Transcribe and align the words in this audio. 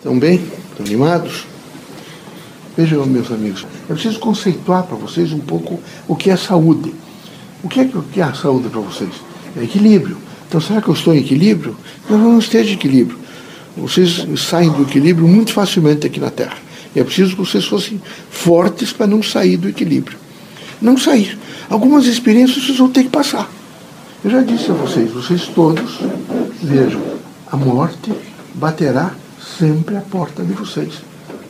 Estão 0.00 0.18
bem? 0.18 0.36
Estão 0.70 0.86
animados? 0.86 1.44
Vejam, 2.74 3.04
meus 3.04 3.30
amigos, 3.30 3.66
eu 3.86 3.94
preciso 3.94 4.18
conceituar 4.18 4.84
para 4.84 4.96
vocês 4.96 5.30
um 5.30 5.38
pouco 5.38 5.78
o 6.08 6.16
que 6.16 6.30
é 6.30 6.36
saúde. 6.38 6.94
O 7.62 7.68
que 7.68 7.80
é, 7.80 7.82
o 7.82 8.02
que 8.10 8.18
é 8.18 8.24
a 8.24 8.32
saúde 8.32 8.70
para 8.70 8.80
vocês? 8.80 9.10
É 9.54 9.62
equilíbrio. 9.62 10.16
Então, 10.48 10.58
será 10.58 10.80
que 10.80 10.88
eu 10.88 10.94
estou 10.94 11.14
em 11.14 11.18
equilíbrio? 11.18 11.76
Não, 12.08 12.16
não 12.16 12.38
esteja 12.38 12.70
em 12.70 12.74
equilíbrio. 12.76 13.18
Vocês 13.76 14.24
saem 14.38 14.70
do 14.70 14.84
equilíbrio 14.84 15.28
muito 15.28 15.52
facilmente 15.52 16.06
aqui 16.06 16.18
na 16.18 16.30
Terra. 16.30 16.56
E 16.96 17.00
é 17.00 17.04
preciso 17.04 17.32
que 17.32 17.42
vocês 17.42 17.66
fossem 17.66 18.00
fortes 18.30 18.94
para 18.94 19.06
não 19.06 19.22
sair 19.22 19.58
do 19.58 19.68
equilíbrio. 19.68 20.16
Não 20.80 20.96
sair. 20.96 21.38
Algumas 21.68 22.06
experiências 22.06 22.64
vocês 22.64 22.78
vão 22.78 22.88
ter 22.88 23.02
que 23.02 23.10
passar. 23.10 23.50
Eu 24.24 24.30
já 24.30 24.40
disse 24.40 24.70
a 24.70 24.74
vocês, 24.74 25.10
vocês 25.12 25.46
todos, 25.48 25.98
vejam, 26.62 27.02
a 27.52 27.56
morte 27.58 28.10
baterá 28.54 29.14
sempre 29.58 29.96
à 29.96 30.00
porta 30.00 30.42
de 30.42 30.52
vocês. 30.52 30.94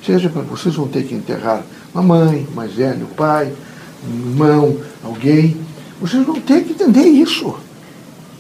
Seja 0.05 0.29
para 0.29 0.43
vocês 0.43 0.75
vão 0.75 0.89
ter 0.89 1.05
que 1.05 1.15
enterrar 1.15 1.63
uma 1.93 2.03
mãe, 2.03 2.47
mais 2.55 2.73
velho, 2.73 3.05
um 3.05 3.15
pai, 3.15 3.53
um 4.07 4.31
irmão, 4.31 4.77
alguém. 5.05 5.57
Vocês 6.01 6.25
vão 6.25 6.41
ter 6.41 6.65
que 6.65 6.73
entender 6.73 7.05
isso. 7.05 7.55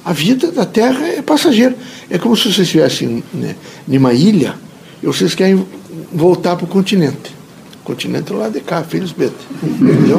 A 0.05 0.13
vida 0.13 0.51
da 0.51 0.65
Terra 0.65 1.07
é 1.07 1.23
passageira. 1.23 1.77
É 2.09 2.19
como 2.19 2.35
se 2.37 2.45
vocês 2.45 2.59
estivessem 2.61 3.23
né, 3.35 3.55
numa 3.87 4.13
ilha 4.15 4.55
e 5.03 5.07
vocês 5.07 5.35
querem 5.35 5.67
voltar 6.13 6.57
para 6.57 6.65
o 6.65 6.69
continente. 6.69 7.35
O 7.83 7.85
continente 7.85 8.33
é 8.33 8.37
lá 8.37 8.49
de 8.49 8.61
cá, 8.61 8.83
felizmente. 8.83 9.37
Entendeu? 9.63 10.19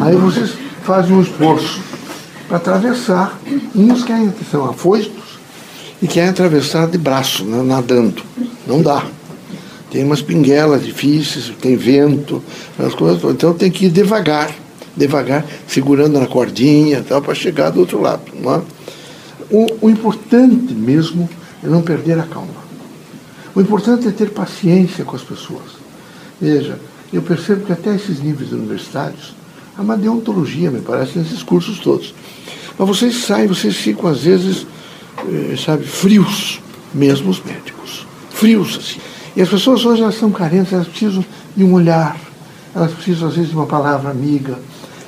Aí 0.00 0.16
vocês 0.16 0.52
fazem 0.82 1.14
um 1.14 1.20
esforço 1.20 1.80
para 2.48 2.56
atravessar. 2.56 3.38
Uns 3.74 4.04
querem, 4.04 4.32
são 4.50 4.64
afoitos 4.64 5.38
e 6.00 6.06
querem 6.06 6.30
atravessar 6.30 6.86
de 6.88 6.98
braço, 6.98 7.44
né, 7.44 7.62
nadando. 7.62 8.22
Não 8.66 8.82
dá. 8.82 9.06
Tem 9.90 10.04
umas 10.04 10.20
pinguelas 10.20 10.84
difíceis, 10.84 11.52
tem 11.60 11.76
vento, 11.76 12.42
as 12.78 12.94
coisas 12.94 13.22
Então 13.30 13.54
tem 13.54 13.70
que 13.70 13.86
ir 13.86 13.90
devagar, 13.90 14.50
devagar, 14.96 15.44
segurando 15.66 16.18
na 16.18 16.26
cordinha 16.26 17.02
para 17.02 17.34
chegar 17.34 17.70
do 17.70 17.80
outro 17.80 18.00
lado. 18.00 18.22
É? 18.34 18.76
o, 19.50 19.66
o 19.82 19.90
importante 19.90 20.74
mesmo 20.74 21.28
é 21.62 21.68
não 21.68 21.82
perder 21.82 22.18
a 22.18 22.24
calma. 22.24 22.66
O 23.54 23.60
importante 23.60 24.06
é 24.06 24.10
ter 24.10 24.30
paciência 24.30 25.04
com 25.04 25.16
as 25.16 25.22
pessoas. 25.22 25.76
Veja, 26.40 26.78
eu 27.12 27.22
percebo 27.22 27.64
que 27.64 27.72
até 27.72 27.94
esses 27.94 28.20
níveis 28.20 28.52
universitários 28.52 29.34
há 29.76 29.82
uma 29.82 29.96
deontologia, 29.96 30.70
me 30.70 30.80
parece, 30.80 31.18
nesses 31.18 31.42
cursos 31.42 31.78
todos. 31.78 32.14
Mas 32.78 32.88
vocês 32.88 33.24
saem, 33.24 33.46
vocês 33.46 33.76
ficam 33.76 34.10
às 34.10 34.20
vezes, 34.22 34.66
eh, 35.28 35.56
sabe, 35.56 35.84
frios, 35.84 36.60
mesmo 36.92 37.30
os 37.30 37.42
médicos. 37.42 38.05
Frios, 38.36 38.76
assim. 38.76 39.00
E 39.34 39.40
as 39.40 39.48
pessoas 39.48 39.82
hoje 39.86 40.02
elas 40.02 40.14
são 40.14 40.30
carentes, 40.30 40.70
elas 40.70 40.86
precisam 40.86 41.24
de 41.56 41.64
um 41.64 41.72
olhar, 41.72 42.18
elas 42.74 42.92
precisam 42.92 43.28
às 43.28 43.34
vezes 43.34 43.48
de 43.48 43.56
uma 43.56 43.64
palavra 43.64 44.10
amiga, 44.10 44.58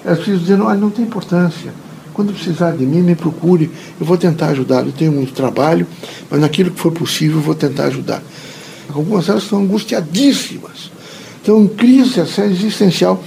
elas 0.03 0.17
precisam 0.17 0.41
dizer, 0.41 0.61
olha, 0.63 0.81
não 0.81 0.89
tem 0.89 1.05
importância. 1.05 1.71
Quando 2.15 2.33
precisar 2.33 2.71
de 2.71 2.87
mim, 2.87 3.03
me 3.03 3.15
procure, 3.15 3.71
eu 4.01 4.07
vou 4.07 4.17
tentar 4.17 4.47
ajudar. 4.49 4.85
Eu 4.85 4.93
tenho 4.93 5.13
muito 5.13 5.35
trabalho, 5.35 5.87
mas 6.31 6.41
naquilo 6.41 6.71
que 6.71 6.81
for 6.81 6.91
possível, 6.91 7.37
eu 7.37 7.43
vou 7.43 7.55
tentar 7.55 7.85
ajudar. 7.85 8.23
Algumas 8.95 9.27
delas 9.27 9.43
estão 9.43 9.61
angustiadíssimas, 9.61 10.91
estão 11.37 11.63
em 11.63 11.69
crise 11.69 12.21
existencial 12.21 13.23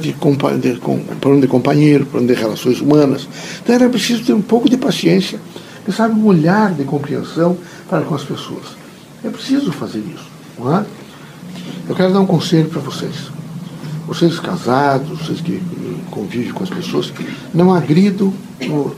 de, 0.00 0.12
de, 0.12 0.78
problema 1.20 1.40
de 1.42 1.48
companheiro, 1.48 2.06
problema 2.06 2.34
de 2.34 2.40
relações 2.40 2.80
humanas. 2.80 3.28
Então 3.62 3.74
era 3.74 3.90
preciso 3.90 4.24
ter 4.24 4.32
um 4.32 4.40
pouco 4.40 4.70
de 4.70 4.78
paciência, 4.78 5.38
sabe, 5.94 6.18
um 6.18 6.24
olhar 6.24 6.72
de 6.72 6.84
compreensão 6.84 7.58
para 7.90 8.00
com 8.00 8.14
as 8.14 8.24
pessoas. 8.24 8.83
É 9.24 9.30
preciso 9.30 9.72
fazer 9.72 10.00
isso. 10.00 10.26
Não 10.58 10.76
é? 10.76 10.84
Eu 11.88 11.94
quero 11.94 12.12
dar 12.12 12.20
um 12.20 12.26
conselho 12.26 12.68
para 12.68 12.80
vocês. 12.80 13.32
Vocês 14.06 14.38
casados, 14.38 15.18
vocês 15.18 15.40
que 15.40 15.62
convivem 16.10 16.52
com 16.52 16.62
as 16.62 16.68
pessoas, 16.68 17.10
não 17.54 17.72
agridam 17.72 18.32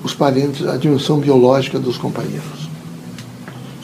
os 0.03 0.15
parentes, 0.15 0.67
a 0.67 0.77
dimensão 0.77 1.21
biológica 1.21 1.79
dos 1.79 1.97
companheiros. 1.97 2.69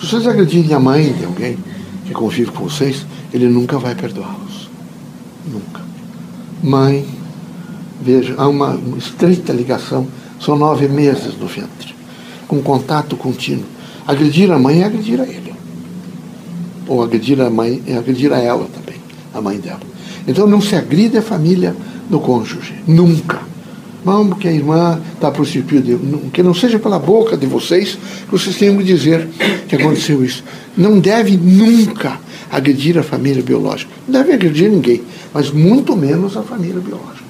Se 0.00 0.08
vocês 0.08 0.26
agredirem 0.26 0.74
a 0.74 0.80
mãe 0.80 1.12
de 1.12 1.24
alguém 1.24 1.56
que 2.04 2.12
convive 2.12 2.50
com 2.50 2.64
vocês, 2.64 3.06
ele 3.32 3.48
nunca 3.48 3.78
vai 3.78 3.94
perdoá-los. 3.94 4.68
Nunca. 5.46 5.80
Mãe, 6.60 7.06
veja, 8.00 8.34
há 8.36 8.48
uma 8.48 8.76
estreita 8.98 9.52
ligação, 9.52 10.08
são 10.40 10.58
nove 10.58 10.88
meses 10.88 11.38
no 11.38 11.46
ventre, 11.46 11.94
com 12.48 12.60
contato 12.60 13.16
contínuo. 13.16 13.64
Agredir 14.06 14.50
a 14.50 14.58
mãe 14.58 14.82
é 14.82 14.86
agredir 14.86 15.20
a 15.20 15.24
ele. 15.24 15.51
Ou 16.92 17.02
agredir 17.02 17.40
a 17.40 17.48
mãe 17.48 17.82
é 17.86 17.96
agredir 17.96 18.30
a 18.34 18.38
ela 18.38 18.66
também, 18.66 19.00
a 19.32 19.40
mãe 19.40 19.58
dela. 19.58 19.80
Então 20.28 20.46
não 20.46 20.60
se 20.60 20.76
agride 20.76 21.16
a 21.16 21.22
família 21.22 21.74
do 22.10 22.20
cônjuge. 22.20 22.74
Nunca. 22.86 23.40
Vamos 24.04 24.36
que 24.36 24.46
a 24.46 24.52
irmã 24.52 25.00
está 25.14 25.30
prostituída. 25.30 25.98
Que 26.34 26.42
não 26.42 26.52
seja 26.52 26.78
pela 26.78 26.98
boca 26.98 27.34
de 27.34 27.46
vocês 27.46 27.96
que 28.26 28.30
vocês 28.30 28.56
tenham 28.56 28.76
que 28.76 28.84
dizer 28.84 29.26
que 29.66 29.74
aconteceu 29.74 30.22
isso. 30.22 30.44
Não 30.76 31.00
deve 31.00 31.34
nunca 31.34 32.20
agredir 32.50 32.98
a 32.98 33.02
família 33.02 33.42
biológica. 33.42 33.90
Não 34.06 34.20
deve 34.20 34.34
agredir 34.34 34.70
ninguém, 34.70 35.00
mas 35.32 35.50
muito 35.50 35.96
menos 35.96 36.36
a 36.36 36.42
família 36.42 36.78
biológica. 36.78 37.24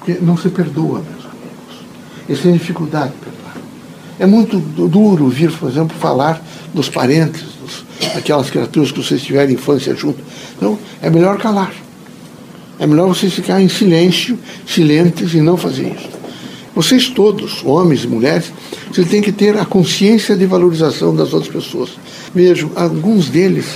Porque 0.00 0.18
não 0.20 0.36
se 0.36 0.48
perdoa, 0.48 1.04
meus 1.08 1.24
amigos. 1.24 1.84
Eles 2.28 2.42
têm 2.42 2.52
dificuldade 2.54 3.12
de 3.12 3.18
perdoar. 3.18 3.56
É 4.18 4.26
muito 4.26 4.58
duro 4.58 5.28
vir, 5.28 5.52
por 5.52 5.70
exemplo, 5.70 5.96
falar 5.96 6.44
dos 6.74 6.88
parentes, 6.88 7.51
aquelas 8.16 8.50
criaturas 8.50 8.92
que 8.92 9.02
vocês 9.02 9.22
tiveram 9.22 9.52
infância 9.52 9.94
junto. 9.94 10.18
Então, 10.56 10.78
é 11.00 11.10
melhor 11.10 11.38
calar. 11.38 11.72
É 12.78 12.86
melhor 12.86 13.08
vocês 13.08 13.32
ficarem 13.32 13.66
em 13.66 13.68
silêncio, 13.68 14.38
silentes 14.66 15.34
e 15.34 15.40
não 15.40 15.56
fazer 15.56 15.88
isso. 15.88 16.08
Vocês 16.74 17.08
todos, 17.08 17.62
homens 17.64 18.04
e 18.04 18.08
mulheres, 18.08 18.52
vocês 18.90 19.08
têm 19.08 19.20
que 19.20 19.30
ter 19.30 19.58
a 19.58 19.64
consciência 19.64 20.34
de 20.34 20.46
valorização 20.46 21.14
das 21.14 21.32
outras 21.32 21.52
pessoas. 21.52 21.90
Vejam, 22.34 22.70
alguns 22.74 23.28
deles 23.28 23.66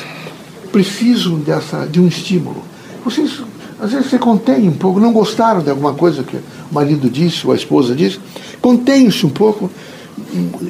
precisam 0.73 1.39
dessa, 1.39 1.87
de 1.87 2.01
um 2.01 2.09
estímulo. 2.09 2.63
Vocês, 3.05 3.43
às 3.79 3.93
vezes, 3.93 4.11
se 4.11 4.19
contêm 4.19 4.69
um 4.69 4.73
pouco, 4.73 4.99
não 4.99 5.13
gostaram 5.13 5.63
de 5.63 5.71
alguma 5.71 5.93
coisa 5.93 6.23
que 6.23 6.37
o 6.37 6.75
marido 6.75 7.09
disse 7.11 7.47
ou 7.47 7.53
a 7.53 7.57
esposa 7.57 7.95
disse, 7.95 8.19
contenham-se 8.63 9.25
um 9.27 9.31
pouco, 9.31 9.71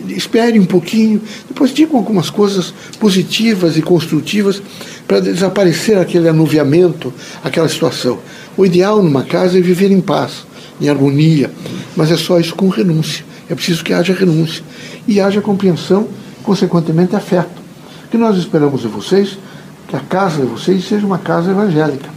espere 0.09 0.59
um 0.59 0.65
pouquinho, 0.65 1.21
depois 1.49 1.72
digam 1.72 1.97
algumas 1.97 2.31
coisas 2.31 2.72
positivas 2.99 3.77
e 3.77 3.82
construtivas 3.82 4.62
para 5.06 5.21
desaparecer 5.21 5.99
aquele 5.99 6.28
anuviamento, 6.28 7.12
aquela 7.43 7.69
situação. 7.69 8.19
O 8.56 8.65
ideal 8.65 9.03
numa 9.03 9.22
casa 9.22 9.59
é 9.59 9.60
viver 9.60 9.91
em 9.91 10.00
paz, 10.00 10.47
em 10.81 10.88
harmonia, 10.88 11.50
mas 11.97 12.10
é 12.10 12.16
só 12.16 12.38
isso 12.38 12.55
com 12.55 12.69
renúncia. 12.69 13.25
É 13.49 13.55
preciso 13.55 13.84
que 13.84 13.93
haja 13.93 14.12
renúncia 14.12 14.62
e 15.06 15.21
haja 15.21 15.41
compreensão, 15.41 16.09
consequentemente 16.43 17.15
afeto. 17.15 17.62
O 18.06 18.09
que 18.09 18.16
nós 18.16 18.37
esperamos 18.37 18.82
de 18.82 18.88
vocês 18.88 19.38
que 19.87 19.94
a 19.94 20.00
casa 20.00 20.43
de 20.43 20.47
vocês 20.47 20.84
seja 20.84 21.06
uma 21.06 21.19
casa 21.19 21.50
evangélica. 21.50 22.09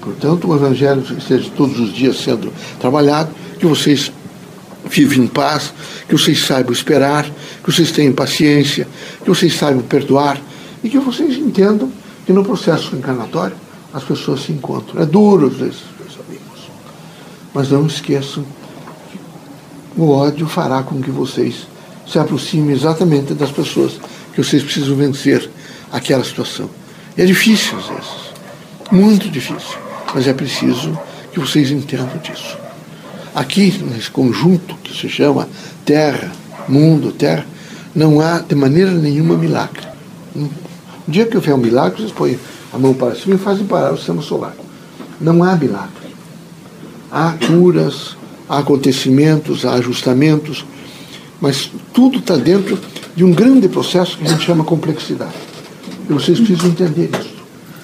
Portanto, 0.00 0.48
o 0.48 0.54
evangelho 0.54 1.02
esteja 1.16 1.48
todos 1.56 1.78
os 1.78 1.94
dias 1.94 2.18
sendo 2.18 2.52
trabalhado, 2.78 3.30
que 3.58 3.66
vocês 3.66 4.12
vivem 4.92 5.24
em 5.24 5.26
paz, 5.26 5.72
que 6.06 6.14
vocês 6.14 6.44
saibam 6.44 6.72
esperar, 6.72 7.24
que 7.24 7.72
vocês 7.72 7.90
tenham 7.90 8.12
paciência, 8.12 8.86
que 9.22 9.28
vocês 9.28 9.54
saibam 9.54 9.82
perdoar, 9.82 10.38
e 10.84 10.88
que 10.88 10.98
vocês 10.98 11.36
entendam 11.36 11.90
que 12.26 12.32
no 12.32 12.44
processo 12.44 12.94
encarnatório 12.94 13.56
as 13.92 14.04
pessoas 14.04 14.42
se 14.42 14.52
encontram. 14.52 15.00
É 15.00 15.06
duro 15.06 15.46
às 15.46 15.54
vezes, 15.54 15.80
meus 15.98 16.18
amigos. 16.26 16.70
Mas 17.54 17.70
não 17.70 17.86
esqueçam 17.86 18.44
que 19.10 19.18
o 19.96 20.10
ódio 20.10 20.46
fará 20.46 20.82
com 20.82 21.00
que 21.00 21.10
vocês 21.10 21.66
se 22.06 22.18
aproximem 22.18 22.74
exatamente 22.74 23.32
das 23.32 23.50
pessoas 23.50 23.98
que 24.34 24.42
vocês 24.42 24.62
precisam 24.62 24.96
vencer 24.96 25.48
aquela 25.90 26.24
situação. 26.24 26.68
É 27.16 27.24
difícil 27.24 27.78
às 27.78 27.86
vezes, 27.86 28.32
muito 28.90 29.28
difícil, 29.28 29.78
mas 30.14 30.26
é 30.26 30.32
preciso 30.32 30.98
que 31.32 31.40
vocês 31.40 31.70
entendam 31.70 32.18
disso. 32.18 32.61
Aqui, 33.34 33.82
nesse 33.82 34.10
conjunto 34.10 34.74
que 34.82 34.94
se 34.94 35.08
chama 35.08 35.48
Terra, 35.86 36.30
Mundo, 36.68 37.12
Terra, 37.12 37.46
não 37.94 38.20
há 38.20 38.38
de 38.38 38.54
maneira 38.54 38.90
nenhuma 38.90 39.36
milagre. 39.36 39.86
O 40.36 40.48
dia 41.08 41.24
que 41.24 41.36
houver 41.36 41.54
um 41.54 41.58
milagre, 41.58 42.02
vocês 42.02 42.12
põem 42.12 42.38
a 42.72 42.78
mão 42.78 42.92
para 42.92 43.14
cima 43.14 43.34
e 43.34 43.38
fazem 43.38 43.66
parar 43.66 43.92
o 43.92 43.96
sistema 43.96 44.20
solar. 44.22 44.54
Não 45.20 45.42
há 45.42 45.56
milagre. 45.56 46.12
Há 47.10 47.34
curas, 47.46 48.16
há 48.48 48.58
acontecimentos, 48.58 49.64
há 49.64 49.74
ajustamentos, 49.74 50.64
mas 51.40 51.70
tudo 51.92 52.18
está 52.18 52.36
dentro 52.36 52.78
de 53.16 53.24
um 53.24 53.32
grande 53.32 53.68
processo 53.68 54.16
que 54.18 54.26
a 54.26 54.28
gente 54.28 54.44
chama 54.44 54.62
complexidade. 54.62 55.32
E 56.08 56.12
vocês 56.12 56.38
precisam 56.38 56.70
entender 56.70 57.10
isso. 57.18 57.42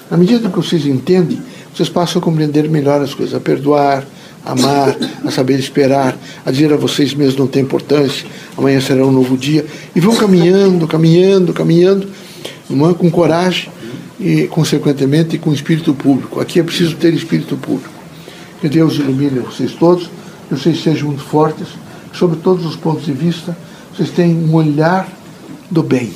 À 0.09 0.17
medida 0.17 0.49
que 0.49 0.55
vocês 0.55 0.85
entendem, 0.85 1.41
vocês 1.73 1.89
passam 1.89 2.21
a 2.21 2.25
compreender 2.25 2.69
melhor 2.69 3.01
as 3.01 3.13
coisas, 3.13 3.35
a 3.35 3.39
perdoar, 3.39 4.05
amar, 4.45 4.95
a 5.25 5.31
saber 5.31 5.59
esperar, 5.59 6.17
a 6.45 6.51
dizer 6.51 6.71
a 6.73 6.77
vocês 6.77 7.13
mesmos 7.13 7.37
não 7.37 7.47
tem 7.47 7.61
importância, 7.61 8.25
amanhã 8.57 8.79
será 8.81 9.05
um 9.05 9.11
novo 9.11 9.37
dia, 9.37 9.65
e 9.95 9.99
vão 9.99 10.15
caminhando, 10.15 10.87
caminhando, 10.87 11.53
caminhando, 11.53 12.09
é? 12.69 12.93
com 12.93 13.09
coragem 13.09 13.69
e, 14.19 14.47
consequentemente, 14.47 15.37
com 15.37 15.53
espírito 15.53 15.93
público. 15.93 16.39
Aqui 16.39 16.59
é 16.59 16.63
preciso 16.63 16.95
ter 16.95 17.13
espírito 17.13 17.55
público. 17.57 17.93
Que 18.61 18.67
Deus 18.67 18.95
ilumine 18.95 19.39
vocês 19.39 19.71
todos, 19.73 20.09
que 20.47 20.55
vocês 20.55 20.81
sejam 20.83 21.07
muito 21.07 21.23
fortes, 21.23 21.67
sobre 22.13 22.37
todos 22.37 22.65
os 22.65 22.75
pontos 22.75 23.05
de 23.05 23.13
vista, 23.13 23.57
vocês 23.95 24.09
tenham 24.09 24.37
um 24.39 24.53
olhar 24.55 25.07
do 25.69 25.83
bem, 25.83 26.11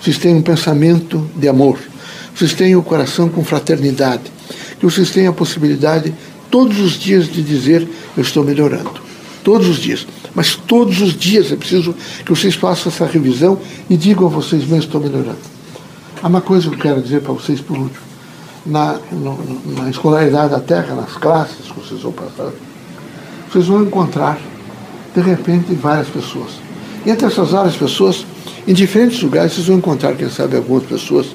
vocês 0.00 0.16
tenham 0.18 0.38
um 0.38 0.42
pensamento 0.42 1.28
de 1.36 1.48
amor, 1.48 1.78
vocês 2.34 2.54
tenham 2.54 2.80
o 2.80 2.82
coração 2.82 3.28
com 3.28 3.44
fraternidade, 3.44 4.22
que 4.78 4.86
vocês 4.86 5.10
tenham 5.10 5.30
a 5.30 5.34
possibilidade 5.34 6.14
todos 6.50 6.78
os 6.80 6.92
dias 6.92 7.26
de 7.30 7.42
dizer: 7.42 7.88
Eu 8.16 8.22
estou 8.22 8.44
melhorando. 8.44 9.00
Todos 9.44 9.68
os 9.68 9.78
dias. 9.78 10.06
Mas 10.34 10.54
todos 10.54 11.00
os 11.00 11.16
dias 11.16 11.50
é 11.50 11.56
preciso 11.56 11.94
que 12.24 12.30
vocês 12.30 12.54
façam 12.54 12.92
essa 12.92 13.06
revisão 13.06 13.58
e 13.88 13.96
digam 13.96 14.26
a 14.26 14.30
vocês 14.30 14.62
mesmos: 14.62 14.84
Estou 14.84 15.00
melhorando. 15.00 15.38
Há 16.22 16.28
uma 16.28 16.40
coisa 16.40 16.68
que 16.68 16.74
eu 16.74 16.80
quero 16.80 17.02
dizer 17.02 17.22
para 17.22 17.32
vocês 17.32 17.60
por 17.60 17.78
último. 17.78 18.08
Na, 18.66 18.98
no, 19.12 19.38
na 19.76 19.88
escolaridade 19.88 20.50
da 20.50 20.60
Terra, 20.60 20.94
nas 20.94 21.14
classes 21.14 21.70
que 21.70 21.80
vocês 21.80 22.02
vão 22.02 22.12
passar, 22.12 22.50
vocês 23.48 23.66
vão 23.66 23.82
encontrar, 23.82 24.38
de 25.14 25.20
repente, 25.22 25.72
várias 25.74 26.08
pessoas. 26.08 26.50
E 27.06 27.10
entre 27.10 27.26
essas 27.26 27.50
várias 27.50 27.76
pessoas, 27.76 28.26
em 28.66 28.74
diferentes 28.74 29.22
lugares, 29.22 29.54
vocês 29.54 29.66
vão 29.68 29.78
encontrar, 29.78 30.14
quem 30.14 30.28
sabe, 30.28 30.56
algumas 30.56 30.84
pessoas 30.84 31.28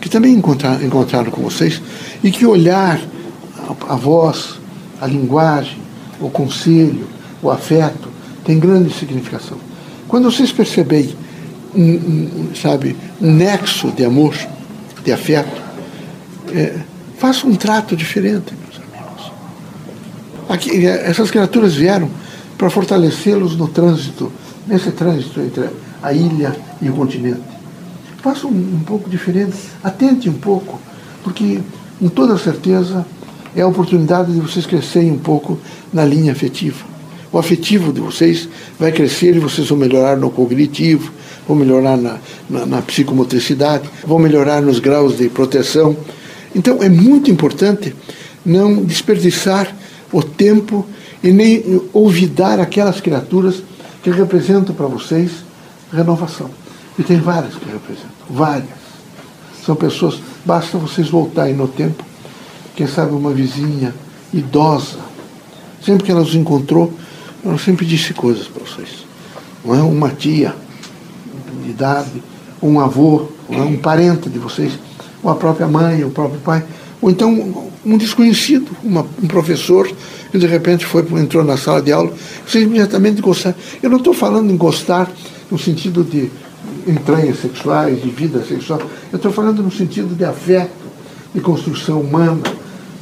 que 0.00 0.08
também 0.08 0.32
encontrar, 0.32 0.82
encontraram 0.82 1.30
com 1.30 1.42
vocês 1.42 1.82
e 2.24 2.30
que 2.30 2.46
olhar 2.46 2.98
a, 3.88 3.96
voz, 3.96 4.60
a 5.00 5.06
linguagem, 5.06 5.78
o 6.20 6.28
conselho, 6.30 7.06
o 7.42 7.50
afeto 7.50 8.08
tem 8.44 8.58
grande 8.58 8.92
significação. 8.92 9.58
Quando 10.08 10.30
vocês 10.30 10.52
perceberem 10.52 11.14
um, 11.74 11.82
um, 11.82 12.54
sabe, 12.54 12.96
um 13.20 13.32
nexo 13.32 13.90
de 13.92 14.04
amor, 14.04 14.34
de 15.04 15.12
afeto, 15.12 15.60
é, 16.52 16.78
faça 17.18 17.46
um 17.46 17.54
trato 17.54 17.96
diferente, 17.96 18.52
meus 18.54 18.76
amigos. 18.76 19.32
Aqui, 20.48 20.86
é, 20.86 21.08
essas 21.08 21.30
criaturas 21.30 21.74
vieram 21.74 22.10
para 22.58 22.68
fortalecê-los 22.68 23.56
no 23.56 23.68
trânsito, 23.68 24.32
nesse 24.66 24.92
trânsito 24.92 25.40
entre 25.40 25.68
a 26.02 26.12
ilha 26.12 26.54
e 26.80 26.88
o 26.88 26.92
continente 26.92 27.52
faça 28.22 28.46
um, 28.46 28.50
um 28.50 28.80
pouco 28.86 29.10
diferente, 29.10 29.56
atente 29.82 30.30
um 30.30 30.34
pouco, 30.34 30.80
porque 31.24 31.60
com 31.98 32.08
toda 32.08 32.38
certeza 32.38 33.04
é 33.54 33.62
a 33.62 33.66
oportunidade 33.66 34.32
de 34.32 34.40
vocês 34.40 34.66
crescerem 34.66 35.10
um 35.10 35.18
pouco 35.18 35.58
na 35.92 36.04
linha 36.04 36.32
afetiva. 36.32 36.84
O 37.32 37.38
afetivo 37.38 37.92
de 37.92 38.00
vocês 38.00 38.48
vai 38.78 38.92
crescer 38.92 39.34
e 39.36 39.38
vocês 39.38 39.68
vão 39.68 39.78
melhorar 39.78 40.16
no 40.16 40.30
cognitivo, 40.30 41.12
vão 41.46 41.56
melhorar 41.56 41.96
na, 41.96 42.18
na, 42.48 42.66
na 42.66 42.82
psicomotricidade, 42.82 43.88
vão 44.06 44.18
melhorar 44.18 44.60
nos 44.60 44.78
graus 44.78 45.16
de 45.16 45.28
proteção. 45.28 45.96
Então 46.54 46.82
é 46.82 46.88
muito 46.88 47.30
importante 47.30 47.94
não 48.44 48.82
desperdiçar 48.84 49.74
o 50.12 50.22
tempo 50.22 50.86
e 51.22 51.32
nem 51.32 51.80
olvidar 51.92 52.60
aquelas 52.60 53.00
criaturas 53.00 53.62
que 54.02 54.10
representam 54.10 54.74
para 54.74 54.86
vocês 54.86 55.30
renovação. 55.92 56.50
E 56.98 57.02
tem 57.02 57.18
várias 57.18 57.54
que 57.54 57.64
representam, 57.64 58.10
várias. 58.28 58.82
São 59.64 59.76
pessoas, 59.76 60.20
basta 60.44 60.76
vocês 60.76 61.08
voltarem 61.08 61.54
no 61.54 61.68
tempo, 61.68 62.04
quem 62.76 62.86
sabe 62.86 63.14
uma 63.14 63.32
vizinha 63.32 63.94
idosa, 64.32 64.98
sempre 65.84 66.04
que 66.04 66.10
ela 66.10 66.22
os 66.22 66.34
encontrou, 66.34 66.92
ela 67.44 67.58
sempre 67.58 67.84
disse 67.84 68.14
coisas 68.14 68.46
para 68.46 68.64
vocês. 68.64 69.04
Não 69.64 69.74
é 69.74 69.82
uma 69.82 70.10
tia 70.10 70.54
de 71.62 71.70
idade, 71.70 72.22
um 72.62 72.80
avô, 72.80 73.28
é 73.50 73.60
um 73.60 73.76
parente 73.76 74.28
de 74.28 74.38
vocês, 74.38 74.78
ou 75.22 75.30
a 75.30 75.34
própria 75.34 75.66
mãe, 75.66 76.04
o 76.04 76.10
próprio 76.10 76.40
pai, 76.40 76.64
ou 77.00 77.10
então 77.10 77.70
um 77.84 77.98
desconhecido, 77.98 78.70
uma, 78.82 79.06
um 79.22 79.26
professor 79.26 79.90
que 80.30 80.38
de 80.38 80.46
repente 80.46 80.86
foi 80.86 81.04
entrou 81.20 81.44
na 81.44 81.56
sala 81.56 81.82
de 81.82 81.92
aula, 81.92 82.12
vocês 82.46 82.64
imediatamente 82.64 83.20
gostaram. 83.20 83.56
Eu 83.82 83.90
não 83.90 83.98
estou 83.98 84.14
falando 84.14 84.50
em 84.50 84.56
gostar 84.56 85.10
no 85.50 85.58
sentido 85.58 86.02
de 86.04 86.30
entranhas 86.86 87.40
sexuais, 87.40 88.00
de 88.00 88.08
vida 88.08 88.42
sexual. 88.44 88.80
Eu 89.12 89.16
estou 89.16 89.32
falando 89.32 89.62
no 89.62 89.70
sentido 89.70 90.14
de 90.14 90.24
afeto, 90.24 90.70
de 91.34 91.40
construção 91.40 92.00
humana, 92.00 92.40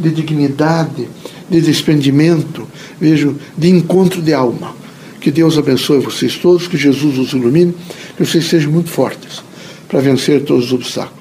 de 0.00 0.11
dignidade, 0.11 1.08
de 1.50 1.61
desprendimento, 1.61 2.67
vejo, 3.00 3.37
de 3.56 3.69
encontro 3.69 4.23
de 4.23 4.32
alma. 4.32 4.75
Que 5.20 5.31
Deus 5.31 5.58
abençoe 5.58 6.00
vocês 6.00 6.37
todos, 6.37 6.67
que 6.67 6.79
Jesus 6.79 7.19
os 7.19 7.32
ilumine, 7.32 7.75
que 8.17 8.25
vocês 8.25 8.47
sejam 8.47 8.73
muito 8.73 8.88
fortes 8.88 9.43
para 9.87 10.00
vencer 10.00 10.44
todos 10.44 10.67
os 10.67 10.73
obstáculos. 10.73 11.20